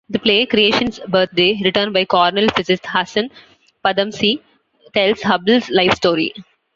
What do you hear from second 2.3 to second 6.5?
physicist Hasan Padamsee, tells Hubble's life story.